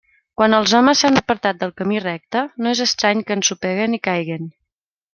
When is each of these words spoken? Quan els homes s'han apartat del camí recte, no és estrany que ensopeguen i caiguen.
Quan 0.41 0.55
els 0.59 0.71
homes 0.79 1.03
s'han 1.03 1.19
apartat 1.21 1.59
del 1.61 1.75
camí 1.83 2.01
recte, 2.05 2.43
no 2.65 2.75
és 2.77 2.83
estrany 2.89 3.25
que 3.29 3.41
ensopeguen 3.41 3.99
i 4.01 4.05
caiguen. 4.11 4.53